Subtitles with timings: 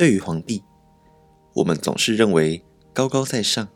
[0.00, 0.64] 对于皇帝，
[1.52, 2.64] 我们总是认为
[2.94, 3.68] 高高在上，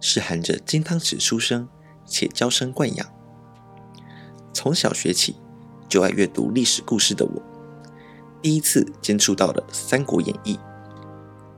[0.00, 1.68] 是含着金汤匙出生
[2.06, 3.06] 且娇生惯养。
[4.54, 5.36] 从小学起
[5.90, 7.42] 就爱阅读历史故事的我，
[8.40, 10.54] 第一次接触到了《三国演义》，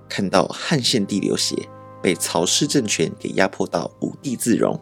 [0.08, 1.54] 看到汉献帝刘协
[2.02, 4.76] 被曹氏政权给压迫到无地自容，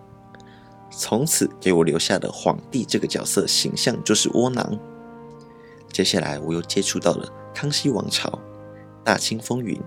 [0.91, 4.81] 从此给我留下的皇帝这个角色形象就是窝囊。
[5.93, 8.39] 接下来我又接触到了康熙王朝、
[9.05, 9.81] 大清风云、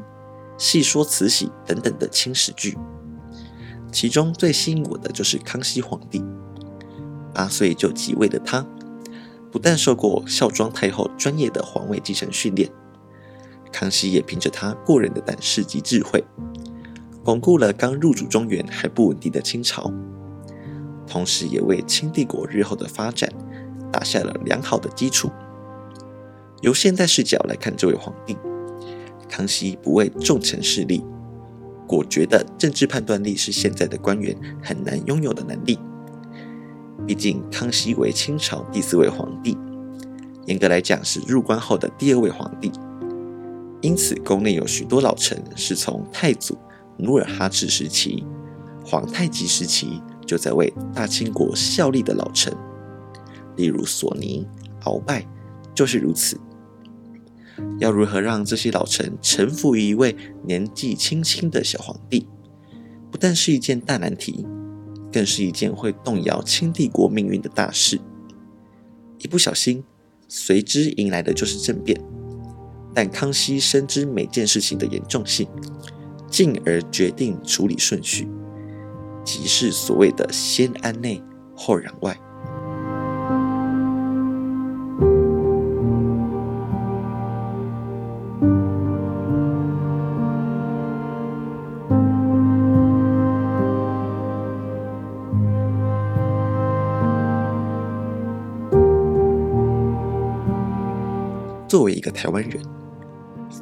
[0.58, 2.78] 戏说慈禧等等的清史剧，
[3.92, 6.24] 其中最吸引我的就是康熙皇帝。
[7.34, 8.66] 八岁就即位的他，
[9.52, 12.70] 不但受过孝庄太后专业的皇位继承训练，
[13.72, 16.22] 康熙也凭着他过人的胆识及智慧，
[17.24, 19.90] 巩固了刚入主中原还不稳定的清朝，
[21.08, 23.32] 同时也为清帝国日后的发展
[23.94, 25.30] 打下了良好的基础。
[26.62, 28.38] 由现代视角来看，这位皇帝
[29.28, 31.04] 康熙不畏重臣势力，
[31.88, 35.80] 果决的政治判断力是现在的官员很难拥有的能力。
[37.08, 39.58] 毕竟康熙为清朝第四位皇帝，
[40.46, 42.72] 严格来讲是入关后的第二位皇帝，
[43.82, 46.56] 因此宫内有许多老臣是从太祖
[46.98, 48.24] 努尔哈赤时期、
[48.86, 52.56] 皇太极时期就在为大清国效力的老臣，
[53.56, 54.46] 例如索尼、
[54.84, 55.26] 鳌拜
[55.74, 56.40] 就是如此。
[57.80, 62.28] 要如何让这些老臣臣服于一位年纪轻轻的小皇帝，
[63.12, 64.46] 不但是一件大难题，
[65.12, 68.00] 更是一件会动摇清帝国命运的大事。
[69.20, 69.84] 一不小心，
[70.28, 72.00] 随之迎来的就是政变。
[72.94, 75.48] 但康熙深知每件事情的严重性，
[76.30, 78.28] 进而决定处理顺序，
[79.24, 81.24] 即是所谓的“先安内，
[81.56, 82.20] 后攘外”。
[101.72, 102.62] 作为一个台湾人，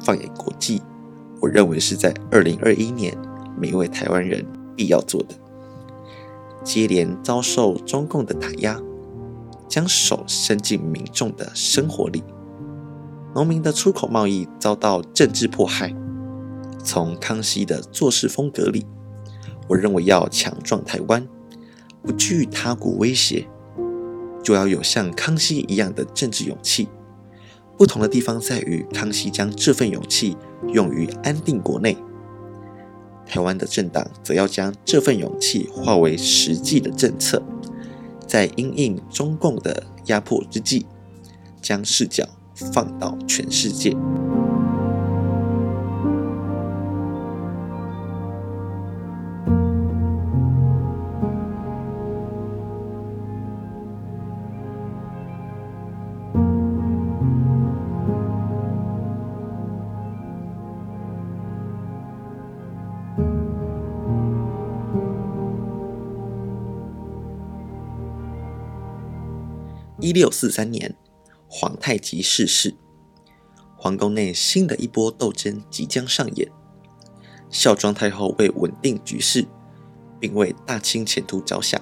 [0.02, 0.82] 放眼国际，
[1.40, 3.16] 我认为是在二零二一年，
[3.56, 4.44] 每一位台湾人
[4.74, 5.34] 必要做的。
[6.64, 8.80] 接连遭受中共的打压，
[9.68, 12.24] 将手伸进民众的生活里，
[13.32, 15.94] 农民的出口贸易遭到政治迫害。
[16.82, 18.84] 从康熙的做事风格里，
[19.68, 21.24] 我认为要强壮台湾，
[22.02, 23.46] 不惧他国威胁，
[24.42, 26.88] 就要有像康熙一样的政治勇气。
[27.80, 30.36] 不同的地方在于，康熙将这份勇气
[30.74, 31.96] 用于安定国内，
[33.26, 37.42] 台湾的政党则要将这份勇气化为实际的政策，
[38.26, 40.84] 在因应中共的压迫之际，
[41.62, 43.96] 将视角放到全世界。
[70.02, 70.96] 一六四三年，
[71.46, 72.74] 皇太极逝世，
[73.76, 76.50] 皇宫内新的一波斗争即将上演。
[77.50, 79.46] 孝庄太后为稳定局势，
[80.18, 81.78] 并为大清前途着想，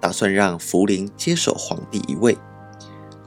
[0.00, 2.36] 打算让福临接手皇帝一位。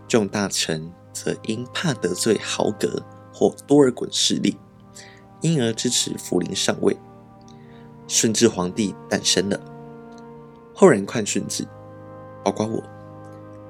[0.06, 3.02] 众大臣则因怕得罪豪格
[3.34, 4.58] 或多尔衮势力，
[5.40, 6.98] 因而支持福临上位。
[8.10, 9.58] 顺治皇帝诞生了。
[10.76, 11.66] 后人看顺治，
[12.44, 12.84] 包括我。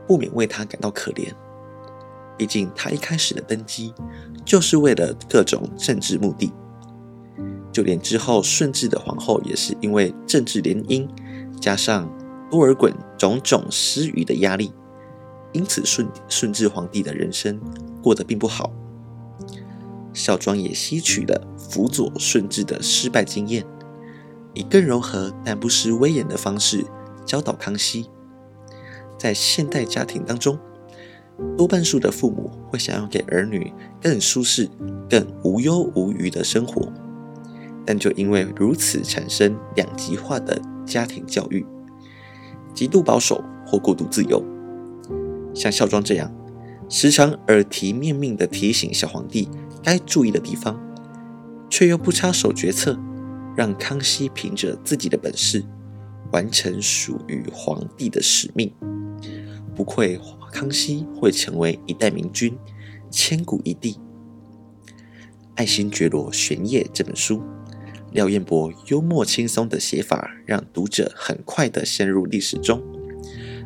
[0.08, 1.32] 不免为他感到可怜，
[2.38, 3.94] 毕竟他一开始的登基
[4.46, 6.52] 就是为了各种政治目的，
[7.72, 11.08] 就连之后顺治的皇后也是因为政治联姻，
[11.60, 12.10] 加上
[12.52, 14.74] 多尔衮种种施予的压力，
[15.54, 17.60] 因此顺顺治皇帝的人生
[18.02, 18.72] 过得并不好。
[20.14, 23.66] 孝庄也吸取了辅佐顺治的失败经验，
[24.54, 26.86] 以更柔和但不失威严的方式
[27.26, 28.08] 教导康熙。
[29.24, 30.60] 在现代家庭当中，
[31.58, 33.72] 多半数的父母会想要给儿女
[34.02, 34.70] 更舒适、
[35.10, 36.92] 更无忧无虑的生活，
[37.86, 41.66] 但就因为如此产生两极化的家庭教育，
[42.74, 44.44] 极度保守或过度自由。
[45.56, 46.30] 像孝庄这样，
[46.90, 49.48] 时常耳提面命地提醒小皇帝
[49.82, 50.78] 该注意的地方，
[51.70, 53.00] 却又不插手决策，
[53.56, 55.64] 让康熙凭着自己的本事
[56.34, 58.70] 完成属于皇帝的使命。
[59.76, 60.20] 不愧
[60.52, 62.58] 康熙会成为一代明君，
[63.10, 63.98] 千古一帝。
[65.56, 67.42] 爱新觉罗·玄烨》这本书。
[68.12, 72.80] 廖彦博幽默轻松的写法，让读者很快的陷入历史中。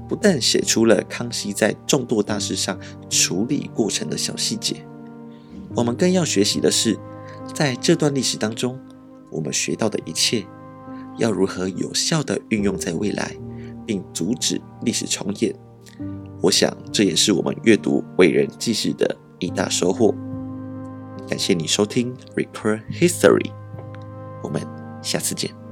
[0.08, 4.86] 不但写出了康熙在众多大事上处理过程的小细节，
[5.76, 6.98] 我们更要学习的是，
[7.54, 8.80] 在这段历史当中，
[9.30, 10.46] 我们学到的一切，
[11.18, 13.36] 要如何有效的运用在未来，
[13.86, 15.54] 并阻止历史重演。
[16.42, 20.14] 我想，这也是我们阅读伟人记事的一大收获。
[21.28, 23.52] 感谢你收听《Recur History》，
[24.44, 24.62] 我们
[25.02, 25.67] 下次见。